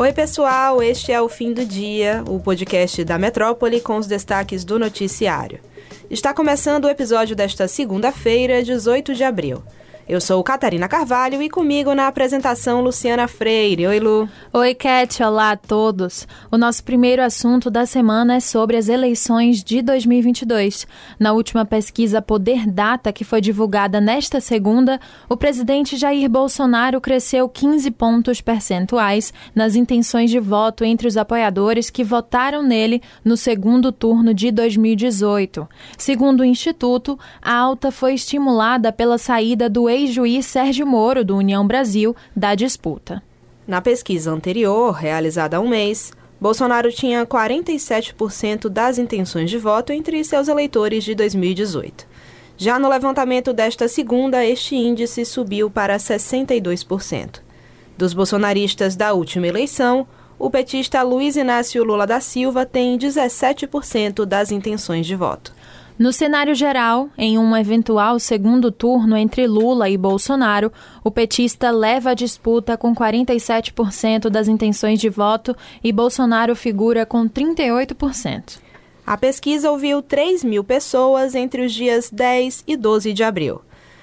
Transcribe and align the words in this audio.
Oi, 0.00 0.14
pessoal, 0.14 0.82
este 0.82 1.12
é 1.12 1.20
o 1.20 1.28
Fim 1.28 1.52
do 1.52 1.62
Dia, 1.62 2.24
o 2.26 2.40
podcast 2.40 3.04
da 3.04 3.18
Metrópole 3.18 3.82
com 3.82 3.98
os 3.98 4.06
destaques 4.06 4.64
do 4.64 4.78
noticiário. 4.78 5.60
Está 6.08 6.32
começando 6.32 6.86
o 6.86 6.88
episódio 6.88 7.36
desta 7.36 7.68
segunda-feira, 7.68 8.62
18 8.62 9.14
de 9.14 9.22
abril. 9.24 9.62
Eu 10.08 10.20
sou 10.20 10.42
Catarina 10.42 10.88
Carvalho 10.88 11.40
e 11.40 11.48
comigo 11.48 11.94
na 11.94 12.08
apresentação 12.08 12.80
Luciana 12.80 13.28
Freire. 13.28 13.86
Oi, 13.86 14.00
Lu. 14.00 14.28
Oi, 14.52 14.74
Cat. 14.74 15.22
Olá 15.22 15.52
a 15.52 15.56
todos. 15.56 16.26
O 16.50 16.58
nosso 16.58 16.82
primeiro 16.82 17.22
assunto 17.22 17.70
da 17.70 17.86
semana 17.86 18.36
é 18.36 18.40
sobre 18.40 18.76
as 18.76 18.88
eleições 18.88 19.62
de 19.62 19.82
2022. 19.82 20.86
Na 21.18 21.32
última 21.32 21.64
pesquisa 21.64 22.20
Poder 22.20 22.66
Data, 22.66 23.12
que 23.12 23.22
foi 23.22 23.40
divulgada 23.40 24.00
nesta 24.00 24.40
segunda, 24.40 24.98
o 25.28 25.36
presidente 25.36 25.96
Jair 25.96 26.28
Bolsonaro 26.28 27.00
cresceu 27.00 27.48
15 27.48 27.90
pontos 27.92 28.40
percentuais 28.40 29.32
nas 29.54 29.76
intenções 29.76 30.30
de 30.30 30.40
voto 30.40 30.84
entre 30.84 31.06
os 31.06 31.16
apoiadores 31.16 31.90
que 31.90 32.02
votaram 32.02 32.62
nele 32.62 33.00
no 33.24 33.36
segundo 33.36 33.92
turno 33.92 34.32
de 34.32 34.50
2018. 34.50 35.68
Segundo 35.96 36.40
o 36.40 36.44
Instituto, 36.44 37.18
a 37.40 37.54
alta 37.54 37.92
foi 37.92 38.14
estimulada 38.14 38.92
pela 38.92 39.18
saída 39.18 39.68
do 39.68 39.89
ex-juiz 39.90 40.46
Sérgio 40.46 40.86
Moro, 40.86 41.24
do 41.24 41.36
União 41.36 41.66
Brasil, 41.66 42.16
da 42.34 42.54
disputa. 42.54 43.22
Na 43.66 43.80
pesquisa 43.80 44.30
anterior, 44.30 44.92
realizada 44.92 45.56
há 45.56 45.60
um 45.60 45.68
mês, 45.68 46.12
Bolsonaro 46.40 46.90
tinha 46.90 47.26
47% 47.26 48.68
das 48.68 48.98
intenções 48.98 49.50
de 49.50 49.58
voto 49.58 49.92
entre 49.92 50.24
seus 50.24 50.48
eleitores 50.48 51.04
de 51.04 51.14
2018. 51.14 52.06
Já 52.56 52.78
no 52.78 52.88
levantamento 52.88 53.52
desta 53.52 53.88
segunda, 53.88 54.44
este 54.44 54.74
índice 54.74 55.24
subiu 55.24 55.70
para 55.70 55.96
62%. 55.96 57.40
Dos 57.96 58.14
bolsonaristas 58.14 58.96
da 58.96 59.12
última 59.12 59.46
eleição, 59.46 60.06
o 60.38 60.50
petista 60.50 61.02
Luiz 61.02 61.36
Inácio 61.36 61.84
Lula 61.84 62.06
da 62.06 62.20
Silva 62.20 62.64
tem 62.64 62.96
17% 62.96 64.24
das 64.24 64.50
intenções 64.50 65.06
de 65.06 65.14
voto. 65.14 65.52
No 66.00 66.14
cenário 66.14 66.54
geral, 66.54 67.10
em 67.18 67.36
um 67.36 67.54
eventual 67.54 68.18
segundo 68.18 68.72
turno 68.72 69.14
entre 69.18 69.46
Lula 69.46 69.90
e 69.90 69.98
Bolsonaro, 69.98 70.72
o 71.04 71.10
petista 71.10 71.70
leva 71.70 72.12
a 72.12 72.14
disputa 72.14 72.74
com 72.74 72.94
47% 72.94 74.30
das 74.30 74.48
intenções 74.48 74.98
de 74.98 75.10
voto 75.10 75.54
e 75.84 75.92
Bolsonaro 75.92 76.56
figura 76.56 77.04
com 77.04 77.28
38%. 77.28 78.60
A 79.06 79.14
pesquisa 79.18 79.70
ouviu 79.70 80.00
3 80.00 80.42
mil 80.42 80.64
pessoas 80.64 81.34
entre 81.34 81.66
os 81.66 81.70
dias 81.74 82.08
10 82.08 82.64
e 82.66 82.78
12 82.78 83.12
de 83.12 83.22
abril. 83.22 83.60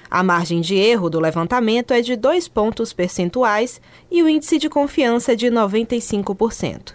A 0.08 0.22
margem 0.22 0.60
de 0.60 0.76
erro 0.76 1.10
do 1.10 1.18
levantamento 1.18 1.92
é 1.92 2.00
de 2.00 2.14
2 2.14 2.46
pontos 2.46 2.92
percentuais 2.92 3.80
e 4.08 4.22
o 4.22 4.28
índice 4.28 4.56
de 4.56 4.70
confiança 4.70 5.32
é 5.32 5.34
de 5.34 5.48
95%. 5.48 6.92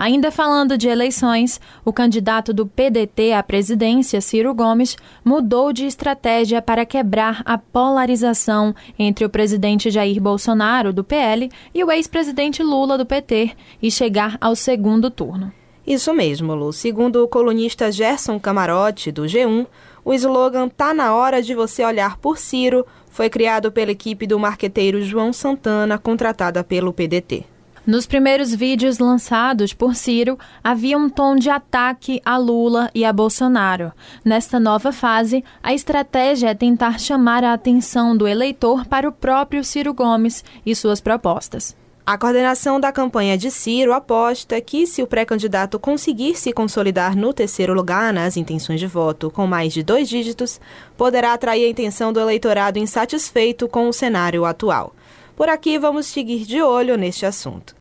Ainda 0.00 0.30
falando 0.30 0.78
de 0.78 0.86
eleições, 0.86 1.60
o 1.84 1.92
candidato 1.92 2.52
do 2.52 2.64
PDT 2.64 3.32
à 3.32 3.42
presidência, 3.42 4.20
Ciro 4.20 4.54
Gomes, 4.54 4.96
mudou 5.24 5.72
de 5.72 5.86
estratégia 5.86 6.62
para 6.62 6.86
quebrar 6.86 7.42
a 7.44 7.58
polarização 7.58 8.72
entre 8.96 9.24
o 9.24 9.28
presidente 9.28 9.90
Jair 9.90 10.22
Bolsonaro, 10.22 10.92
do 10.92 11.02
PL, 11.02 11.50
e 11.74 11.82
o 11.82 11.90
ex-presidente 11.90 12.62
Lula, 12.62 12.96
do 12.96 13.04
PT, 13.04 13.50
e 13.82 13.90
chegar 13.90 14.38
ao 14.40 14.54
segundo 14.54 15.10
turno. 15.10 15.52
Isso 15.84 16.14
mesmo, 16.14 16.54
Lu. 16.54 16.72
Segundo 16.72 17.24
o 17.24 17.26
colunista 17.26 17.90
Gerson 17.90 18.38
Camarote, 18.38 19.10
do 19.10 19.22
G1, 19.22 19.66
o 20.04 20.14
slogan 20.14 20.68
Tá 20.68 20.94
na 20.94 21.12
hora 21.12 21.42
de 21.42 21.56
você 21.56 21.84
olhar 21.84 22.18
por 22.18 22.38
Ciro 22.38 22.86
foi 23.10 23.28
criado 23.28 23.72
pela 23.72 23.90
equipe 23.90 24.28
do 24.28 24.38
marqueteiro 24.38 25.02
João 25.02 25.32
Santana, 25.32 25.98
contratada 25.98 26.62
pelo 26.62 26.92
PDT. 26.92 27.57
Nos 27.88 28.06
primeiros 28.06 28.54
vídeos 28.54 28.98
lançados 28.98 29.72
por 29.72 29.94
Ciro, 29.94 30.38
havia 30.62 30.98
um 30.98 31.08
tom 31.08 31.36
de 31.36 31.48
ataque 31.48 32.20
a 32.22 32.36
Lula 32.36 32.90
e 32.94 33.02
a 33.02 33.10
Bolsonaro. 33.14 33.92
Nesta 34.22 34.60
nova 34.60 34.92
fase, 34.92 35.42
a 35.62 35.72
estratégia 35.72 36.50
é 36.50 36.54
tentar 36.54 37.00
chamar 37.00 37.42
a 37.42 37.54
atenção 37.54 38.14
do 38.14 38.28
eleitor 38.28 38.84
para 38.84 39.08
o 39.08 39.12
próprio 39.12 39.64
Ciro 39.64 39.94
Gomes 39.94 40.44
e 40.66 40.74
suas 40.74 41.00
propostas. 41.00 41.74
A 42.04 42.18
coordenação 42.18 42.78
da 42.78 42.92
campanha 42.92 43.38
de 43.38 43.50
Ciro 43.50 43.94
aposta 43.94 44.60
que, 44.60 44.86
se 44.86 45.02
o 45.02 45.06
pré-candidato 45.06 45.78
conseguir 45.78 46.36
se 46.36 46.52
consolidar 46.52 47.16
no 47.16 47.32
terceiro 47.32 47.72
lugar 47.72 48.12
nas 48.12 48.36
intenções 48.36 48.80
de 48.80 48.86
voto 48.86 49.30
com 49.30 49.46
mais 49.46 49.72
de 49.72 49.82
dois 49.82 50.10
dígitos, 50.10 50.60
poderá 50.94 51.32
atrair 51.32 51.66
a 51.66 51.70
atenção 51.70 52.12
do 52.12 52.20
eleitorado 52.20 52.78
insatisfeito 52.78 53.66
com 53.66 53.88
o 53.88 53.94
cenário 53.94 54.44
atual. 54.44 54.92
Por 55.38 55.48
aqui, 55.48 55.78
vamos 55.78 56.06
seguir 56.06 56.44
de 56.44 56.60
olho 56.60 56.98
neste 56.98 57.24
assunto. 57.24 57.77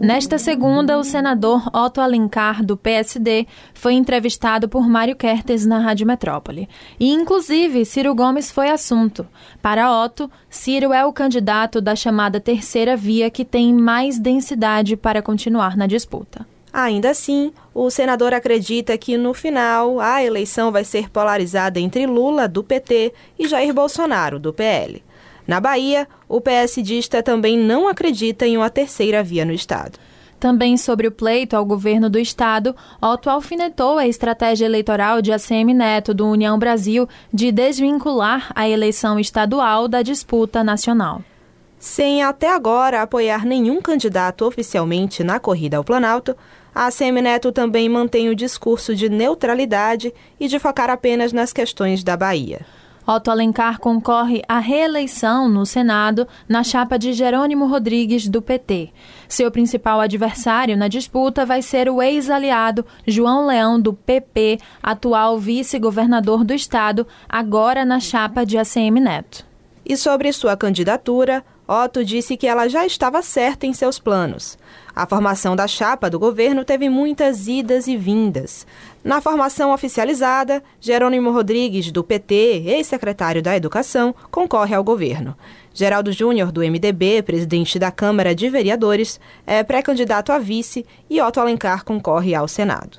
Nesta 0.00 0.38
segunda, 0.38 0.96
o 0.96 1.02
senador 1.02 1.68
Otto 1.74 2.00
Alencar, 2.00 2.64
do 2.64 2.76
PSD, 2.76 3.48
foi 3.74 3.94
entrevistado 3.94 4.68
por 4.68 4.88
Mário 4.88 5.16
Kertes 5.16 5.66
na 5.66 5.80
Rádio 5.80 6.06
Metrópole. 6.06 6.68
E, 7.00 7.10
inclusive, 7.10 7.84
Ciro 7.84 8.14
Gomes 8.14 8.52
foi 8.52 8.70
assunto. 8.70 9.26
Para 9.60 9.90
Otto, 10.04 10.30
Ciro 10.48 10.92
é 10.92 11.04
o 11.04 11.12
candidato 11.12 11.80
da 11.80 11.96
chamada 11.96 12.38
terceira 12.38 12.96
via 12.96 13.28
que 13.28 13.44
tem 13.44 13.74
mais 13.74 14.20
densidade 14.20 14.96
para 14.96 15.20
continuar 15.20 15.76
na 15.76 15.88
disputa. 15.88 16.46
Ainda 16.72 17.10
assim, 17.10 17.52
o 17.74 17.90
senador 17.90 18.32
acredita 18.32 18.96
que 18.96 19.16
no 19.16 19.34
final 19.34 19.98
a 19.98 20.22
eleição 20.22 20.70
vai 20.70 20.84
ser 20.84 21.10
polarizada 21.10 21.80
entre 21.80 22.06
Lula, 22.06 22.46
do 22.46 22.62
PT, 22.62 23.12
e 23.36 23.48
Jair 23.48 23.74
Bolsonaro, 23.74 24.38
do 24.38 24.52
PL. 24.52 25.02
Na 25.48 25.60
Bahia, 25.60 26.06
o 26.28 26.42
PSDista 26.42 27.22
também 27.22 27.56
não 27.56 27.88
acredita 27.88 28.46
em 28.46 28.58
uma 28.58 28.68
terceira 28.68 29.22
via 29.22 29.46
no 29.46 29.52
Estado. 29.52 29.98
Também 30.38 30.76
sobre 30.76 31.06
o 31.06 31.10
pleito 31.10 31.56
ao 31.56 31.64
governo 31.64 32.10
do 32.10 32.18
Estado, 32.18 32.76
Otto 33.00 33.30
alfinetou 33.30 33.96
a 33.96 34.06
estratégia 34.06 34.66
eleitoral 34.66 35.22
de 35.22 35.32
ACM 35.32 35.72
Neto 35.74 36.12
do 36.12 36.26
União 36.26 36.58
Brasil 36.58 37.08
de 37.32 37.50
desvincular 37.50 38.52
a 38.54 38.68
eleição 38.68 39.18
estadual 39.18 39.88
da 39.88 40.02
disputa 40.02 40.62
nacional. 40.62 41.24
Sem 41.78 42.22
até 42.22 42.52
agora 42.52 43.00
apoiar 43.00 43.46
nenhum 43.46 43.80
candidato 43.80 44.44
oficialmente 44.44 45.24
na 45.24 45.40
corrida 45.40 45.78
ao 45.78 45.84
Planalto, 45.84 46.36
a 46.74 46.88
ACM 46.88 47.22
Neto 47.22 47.52
também 47.52 47.88
mantém 47.88 48.28
o 48.28 48.34
discurso 48.34 48.94
de 48.94 49.08
neutralidade 49.08 50.12
e 50.38 50.46
de 50.46 50.58
focar 50.58 50.90
apenas 50.90 51.32
nas 51.32 51.54
questões 51.54 52.04
da 52.04 52.18
Bahia. 52.18 52.66
Otto 53.10 53.30
Alencar 53.30 53.80
concorre 53.80 54.42
à 54.46 54.58
reeleição 54.58 55.48
no 55.48 55.64
Senado 55.64 56.28
na 56.46 56.62
chapa 56.62 56.98
de 56.98 57.14
Jerônimo 57.14 57.66
Rodrigues, 57.66 58.28
do 58.28 58.42
PT. 58.42 58.90
Seu 59.26 59.50
principal 59.50 59.98
adversário 59.98 60.76
na 60.76 60.88
disputa 60.88 61.46
vai 61.46 61.62
ser 61.62 61.88
o 61.88 62.02
ex-aliado 62.02 62.84
João 63.06 63.46
Leão, 63.46 63.80
do 63.80 63.94
PP, 63.94 64.58
atual 64.82 65.38
vice-governador 65.38 66.44
do 66.44 66.52
estado, 66.52 67.06
agora 67.26 67.82
na 67.82 67.98
chapa 67.98 68.44
de 68.44 68.58
ACM 68.58 69.00
Neto. 69.00 69.46
E 69.86 69.96
sobre 69.96 70.30
sua 70.30 70.54
candidatura, 70.54 71.42
Otto 71.68 72.02
disse 72.02 72.34
que 72.34 72.46
ela 72.46 72.66
já 72.66 72.86
estava 72.86 73.20
certa 73.20 73.66
em 73.66 73.74
seus 73.74 73.98
planos. 73.98 74.56
A 74.96 75.06
formação 75.06 75.54
da 75.54 75.68
chapa 75.68 76.08
do 76.08 76.18
governo 76.18 76.64
teve 76.64 76.88
muitas 76.88 77.46
idas 77.46 77.86
e 77.86 77.94
vindas. 77.94 78.66
Na 79.04 79.20
formação 79.20 79.70
oficializada, 79.70 80.62
Jerônimo 80.80 81.30
Rodrigues, 81.30 81.92
do 81.92 82.02
PT, 82.02 82.62
ex-secretário 82.64 83.42
da 83.42 83.54
Educação, 83.54 84.14
concorre 84.30 84.74
ao 84.74 84.82
governo. 84.82 85.36
Geraldo 85.74 86.10
Júnior, 86.10 86.50
do 86.50 86.62
MDB, 86.62 87.22
presidente 87.22 87.78
da 87.78 87.90
Câmara 87.90 88.34
de 88.34 88.48
Vereadores, 88.48 89.20
é 89.46 89.62
pré-candidato 89.62 90.32
a 90.32 90.38
vice 90.38 90.86
e 91.10 91.20
Otto 91.20 91.38
Alencar 91.38 91.84
concorre 91.84 92.34
ao 92.34 92.48
Senado. 92.48 92.98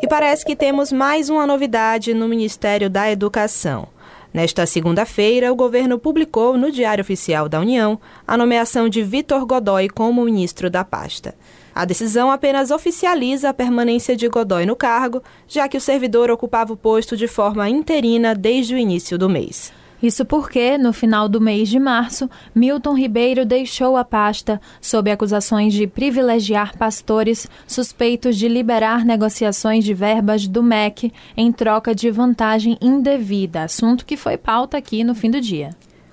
E 0.00 0.06
parece 0.08 0.46
que 0.46 0.54
temos 0.54 0.92
mais 0.92 1.28
uma 1.28 1.46
novidade 1.46 2.14
no 2.14 2.28
Ministério 2.28 2.88
da 2.88 3.10
Educação. 3.10 3.88
Nesta 4.32 4.64
segunda-feira, 4.64 5.52
o 5.52 5.56
governo 5.56 5.98
publicou 5.98 6.56
no 6.56 6.70
Diário 6.70 7.02
Oficial 7.02 7.48
da 7.48 7.58
União 7.58 7.98
a 8.26 8.36
nomeação 8.36 8.88
de 8.88 9.02
Vitor 9.02 9.44
Godoy 9.44 9.88
como 9.88 10.24
ministro 10.24 10.70
da 10.70 10.84
pasta. 10.84 11.34
A 11.74 11.84
decisão 11.84 12.30
apenas 12.30 12.70
oficializa 12.70 13.48
a 13.48 13.54
permanência 13.54 14.16
de 14.16 14.28
Godoy 14.28 14.66
no 14.66 14.76
cargo, 14.76 15.20
já 15.48 15.68
que 15.68 15.76
o 15.76 15.80
servidor 15.80 16.30
ocupava 16.30 16.72
o 16.72 16.76
posto 16.76 17.16
de 17.16 17.26
forma 17.26 17.68
interina 17.68 18.32
desde 18.34 18.74
o 18.74 18.78
início 18.78 19.18
do 19.18 19.28
mês. 19.28 19.72
Isso 20.02 20.24
porque, 20.24 20.78
no 20.78 20.92
final 20.92 21.28
do 21.28 21.40
mês 21.40 21.68
de 21.68 21.78
março, 21.78 22.28
Milton 22.54 22.94
Ribeiro 22.94 23.44
deixou 23.44 23.96
a 23.96 24.04
pasta 24.04 24.60
sob 24.80 25.10
acusações 25.10 25.74
de 25.74 25.86
privilegiar 25.86 26.76
pastores 26.76 27.46
suspeitos 27.66 28.36
de 28.36 28.48
liberar 28.48 29.04
negociações 29.04 29.84
de 29.84 29.92
verbas 29.92 30.46
do 30.46 30.62
MEC 30.62 31.12
em 31.36 31.52
troca 31.52 31.94
de 31.94 32.10
vantagem 32.10 32.78
indevida, 32.80 33.64
assunto 33.64 34.06
que 34.06 34.16
foi 34.16 34.38
pauta 34.38 34.78
aqui 34.78 35.04
no 35.04 35.14
fim 35.14 35.30
do 35.30 35.40
dia. 35.40 35.70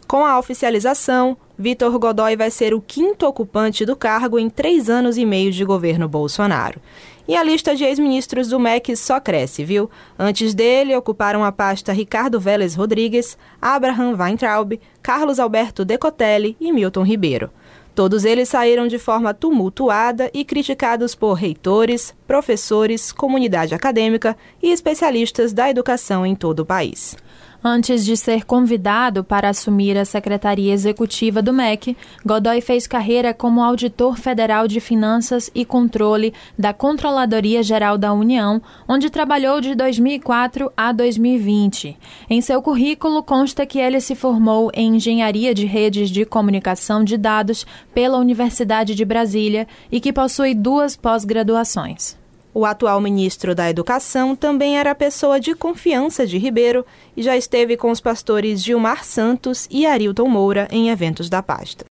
Com 0.07 0.25
a 0.25 0.39
oficialização, 0.39 1.35
Vitor 1.57 1.97
Godoy 1.99 2.37
vai 2.37 2.49
ser 2.49 2.73
o 2.73 2.79
quinto 2.79 3.25
ocupante 3.25 3.85
do 3.85 3.95
cargo 3.95 4.39
em 4.39 4.49
três 4.49 4.89
anos 4.89 5.17
e 5.17 5.25
meio 5.25 5.51
de 5.51 5.65
governo 5.65 6.07
Bolsonaro. 6.07 6.79
E 7.27 7.35
a 7.35 7.43
lista 7.43 7.75
de 7.75 7.83
ex-ministros 7.83 8.47
do 8.47 8.57
MEC 8.57 8.95
só 8.95 9.19
cresce, 9.19 9.65
viu? 9.65 9.89
Antes 10.17 10.53
dele, 10.53 10.95
ocuparam 10.95 11.43
a 11.43 11.51
pasta 11.51 11.91
Ricardo 11.91 12.39
Vélez 12.39 12.73
Rodrigues, 12.73 13.37
Abraham 13.61 14.15
Weintraub, 14.17 14.79
Carlos 15.01 15.37
Alberto 15.37 15.83
Decotelli 15.83 16.55
e 16.57 16.71
Milton 16.71 17.03
Ribeiro. 17.03 17.51
Todos 17.93 18.23
eles 18.23 18.47
saíram 18.47 18.87
de 18.87 18.97
forma 18.97 19.33
tumultuada 19.33 20.29
e 20.33 20.45
criticados 20.45 21.15
por 21.15 21.33
reitores, 21.33 22.15
professores, 22.25 23.11
comunidade 23.11 23.75
acadêmica 23.75 24.37
e 24.61 24.71
especialistas 24.71 25.51
da 25.51 25.69
educação 25.69 26.25
em 26.25 26.35
todo 26.35 26.59
o 26.59 26.65
país. 26.65 27.17
Antes 27.63 28.05
de 28.05 28.15
ser 28.15 28.45
convidado 28.45 29.23
para 29.23 29.49
assumir 29.49 29.97
a 29.97 30.05
secretaria 30.05 30.73
executiva 30.73 31.41
do 31.41 31.51
MEC, 31.51 31.97
Godoy 32.23 32.61
fez 32.61 32.85
carreira 32.85 33.33
como 33.33 33.63
auditor 33.63 34.17
federal 34.17 34.67
de 34.67 34.79
finanças 34.79 35.49
e 35.55 35.65
controle 35.65 36.33
da 36.57 36.71
Controladoria 36.71 37.63
Geral 37.63 37.97
da 37.97 38.13
União, 38.13 38.61
onde 38.87 39.09
trabalhou 39.09 39.59
de 39.59 39.73
2004 39.73 40.71
a 40.77 40.91
2020. 40.91 41.97
Em 42.29 42.41
seu 42.41 42.61
currículo 42.61 43.23
consta 43.23 43.65
que 43.65 43.79
ele 43.79 43.99
se 43.99 44.13
formou 44.13 44.69
em 44.73 44.95
Engenharia 44.95 45.53
de 45.53 45.65
Redes 45.65 46.11
de 46.11 46.25
Comunicação 46.25 47.03
de 47.03 47.17
Dados 47.17 47.65
pela 47.93 48.19
Universidade 48.19 48.93
de 48.93 49.03
Brasília 49.03 49.67
e 49.91 49.99
que 49.99 50.13
possui 50.13 50.53
duas 50.53 50.95
pós-graduações. 50.95 52.26
O 52.57 52.65
atual 52.65 52.99
ministro 52.99 53.53
da 53.53 53.69
Educação 53.69 54.35
também 54.35 54.79
era 54.79 54.95
pessoa 54.95 55.39
de 55.39 55.53
confiança 55.53 56.25
de 56.25 56.39
Ribeiro 56.39 56.83
e 57.15 57.21
já 57.21 57.37
esteve 57.37 57.77
com 57.77 57.91
os 57.91 58.01
pastores 58.01 58.63
Gilmar 58.63 59.05
Santos 59.05 59.67
e 59.69 59.85
Arilton 59.85 60.27
Moura 60.27 60.67
em 60.71 60.89
eventos 60.89 61.29
da 61.29 61.43
pasta. 61.43 61.85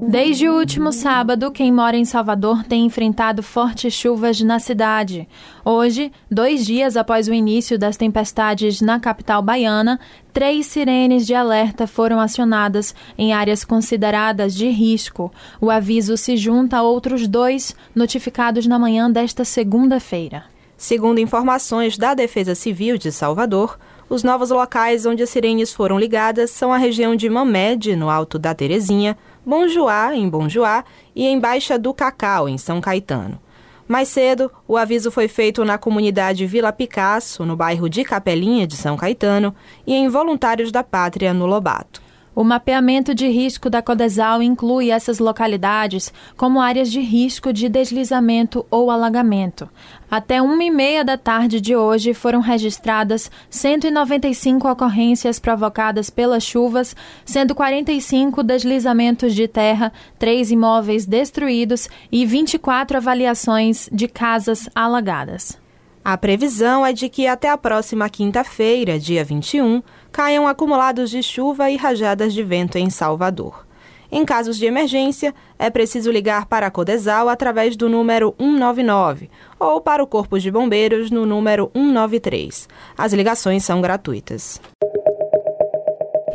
Desde 0.00 0.48
o 0.48 0.54
último 0.56 0.92
sábado, 0.92 1.50
quem 1.50 1.72
mora 1.72 1.96
em 1.96 2.04
Salvador 2.04 2.64
tem 2.64 2.84
enfrentado 2.84 3.42
fortes 3.42 3.92
chuvas 3.92 4.40
na 4.40 4.58
cidade. 4.58 5.28
Hoje, 5.64 6.12
dois 6.30 6.64
dias 6.64 6.96
após 6.96 7.28
o 7.28 7.32
início 7.32 7.78
das 7.78 7.96
tempestades 7.96 8.80
na 8.80 8.98
capital 8.98 9.42
baiana, 9.42 9.98
três 10.32 10.66
sirenes 10.66 11.26
de 11.26 11.34
alerta 11.34 11.86
foram 11.86 12.20
acionadas 12.20 12.94
em 13.16 13.32
áreas 13.32 13.64
consideradas 13.64 14.54
de 14.54 14.68
risco. 14.68 15.32
O 15.60 15.70
aviso 15.70 16.16
se 16.16 16.36
junta 16.36 16.78
a 16.78 16.82
outros 16.82 17.26
dois 17.26 17.74
notificados 17.94 18.66
na 18.66 18.78
manhã 18.78 19.10
desta 19.10 19.44
segunda-feira. 19.44 20.44
Segundo 20.76 21.20
informações 21.20 21.96
da 21.96 22.12
Defesa 22.12 22.56
Civil 22.56 22.98
de 22.98 23.12
Salvador, 23.12 23.78
os 24.08 24.24
novos 24.24 24.50
locais 24.50 25.06
onde 25.06 25.22
as 25.22 25.30
sirenes 25.30 25.72
foram 25.72 25.98
ligadas 25.98 26.50
são 26.50 26.72
a 26.72 26.76
região 26.76 27.14
de 27.16 27.30
Mamed, 27.30 27.94
no 27.96 28.10
Alto 28.10 28.38
da 28.38 28.54
Terezinha, 28.54 29.16
Bonjoá, 29.44 30.14
em 30.14 30.28
Bonjoá, 30.28 30.84
e 31.16 31.26
em 31.26 31.38
Baixa 31.38 31.76
do 31.76 31.92
Cacau, 31.92 32.48
em 32.48 32.56
São 32.56 32.80
Caetano. 32.80 33.40
Mais 33.88 34.08
cedo, 34.08 34.50
o 34.68 34.76
aviso 34.76 35.10
foi 35.10 35.26
feito 35.26 35.64
na 35.64 35.76
comunidade 35.76 36.46
Vila 36.46 36.72
Picasso, 36.72 37.44
no 37.44 37.56
bairro 37.56 37.88
de 37.88 38.04
Capelinha 38.04 38.66
de 38.66 38.76
São 38.76 38.96
Caetano, 38.96 39.52
e 39.84 39.94
em 39.94 40.08
Voluntários 40.08 40.70
da 40.70 40.84
Pátria, 40.84 41.34
no 41.34 41.44
Lobato. 41.44 42.00
O 42.34 42.42
mapeamento 42.42 43.14
de 43.14 43.28
risco 43.28 43.68
da 43.68 43.82
Codesal 43.82 44.42
inclui 44.42 44.90
essas 44.90 45.18
localidades 45.18 46.10
como 46.34 46.62
áreas 46.62 46.90
de 46.90 46.98
risco 47.00 47.52
de 47.52 47.68
deslizamento 47.68 48.64
ou 48.70 48.90
alagamento. 48.90 49.68
Até 50.10 50.40
uma 50.40 50.64
e 50.64 50.70
meia 50.70 51.04
da 51.04 51.18
tarde 51.18 51.60
de 51.60 51.76
hoje 51.76 52.14
foram 52.14 52.40
registradas 52.40 53.30
195 53.50 54.66
ocorrências 54.66 55.38
provocadas 55.38 56.08
pelas 56.08 56.42
chuvas, 56.42 56.96
sendo 57.22 57.54
45 57.54 58.42
deslizamentos 58.42 59.34
de 59.34 59.46
terra, 59.46 59.92
três 60.18 60.50
imóveis 60.50 61.04
destruídos 61.04 61.86
e 62.10 62.24
24 62.24 62.96
avaliações 62.96 63.90
de 63.92 64.08
casas 64.08 64.70
alagadas. 64.74 65.61
A 66.04 66.18
previsão 66.18 66.84
é 66.84 66.92
de 66.92 67.08
que 67.08 67.28
até 67.28 67.48
a 67.48 67.56
próxima 67.56 68.08
quinta-feira, 68.10 68.98
dia 68.98 69.24
21, 69.24 69.80
caiam 70.10 70.48
acumulados 70.48 71.08
de 71.10 71.22
chuva 71.22 71.70
e 71.70 71.76
rajadas 71.76 72.34
de 72.34 72.42
vento 72.42 72.76
em 72.76 72.90
Salvador. 72.90 73.64
Em 74.10 74.24
casos 74.24 74.58
de 74.58 74.66
emergência, 74.66 75.32
é 75.56 75.70
preciso 75.70 76.10
ligar 76.10 76.46
para 76.46 76.66
a 76.66 76.70
Codesal 76.72 77.28
através 77.28 77.76
do 77.76 77.88
número 77.88 78.34
199 78.36 79.30
ou 79.60 79.80
para 79.80 80.02
o 80.02 80.06
Corpo 80.06 80.40
de 80.40 80.50
Bombeiros 80.50 81.08
no 81.08 81.24
número 81.24 81.70
193. 81.72 82.68
As 82.98 83.12
ligações 83.12 83.64
são 83.64 83.80
gratuitas. 83.80 84.60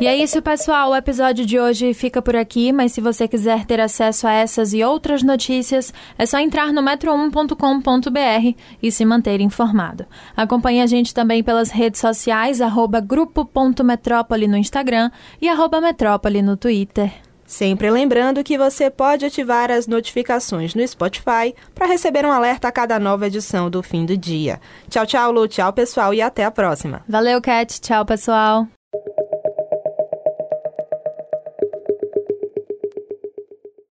E 0.00 0.06
é 0.06 0.16
isso, 0.16 0.40
pessoal. 0.40 0.90
O 0.90 0.96
episódio 0.96 1.44
de 1.44 1.58
hoje 1.58 1.92
fica 1.92 2.22
por 2.22 2.36
aqui, 2.36 2.72
mas 2.72 2.92
se 2.92 3.00
você 3.00 3.26
quiser 3.26 3.66
ter 3.66 3.80
acesso 3.80 4.28
a 4.28 4.32
essas 4.32 4.72
e 4.72 4.84
outras 4.84 5.24
notícias, 5.24 5.92
é 6.16 6.24
só 6.24 6.38
entrar 6.38 6.72
no 6.72 6.80
metro1.com.br 6.80 8.58
e 8.80 8.92
se 8.92 9.04
manter 9.04 9.40
informado. 9.40 10.06
Acompanhe 10.36 10.82
a 10.82 10.86
gente 10.86 11.12
também 11.12 11.42
pelas 11.42 11.70
redes 11.70 12.00
sociais, 12.00 12.60
arroba 12.60 13.00
grupo.metrópole 13.00 14.46
no 14.46 14.56
Instagram 14.56 15.10
e 15.42 15.48
arroba 15.48 15.80
metrópole 15.80 16.42
no 16.42 16.56
Twitter. 16.56 17.12
Sempre 17.44 17.90
lembrando 17.90 18.44
que 18.44 18.56
você 18.56 18.90
pode 18.90 19.24
ativar 19.24 19.68
as 19.68 19.88
notificações 19.88 20.76
no 20.76 20.86
Spotify 20.86 21.52
para 21.74 21.86
receber 21.86 22.24
um 22.24 22.30
alerta 22.30 22.68
a 22.68 22.72
cada 22.72 23.00
nova 23.00 23.26
edição 23.26 23.68
do 23.68 23.82
fim 23.82 24.06
do 24.06 24.16
dia. 24.16 24.60
Tchau, 24.88 25.06
tchau, 25.06 25.32
Lu. 25.32 25.48
Tchau, 25.48 25.72
pessoal, 25.72 26.14
e 26.14 26.22
até 26.22 26.44
a 26.44 26.52
próxima. 26.52 27.02
Valeu, 27.08 27.40
Cat. 27.40 27.80
Tchau, 27.80 28.04
pessoal. 28.04 28.68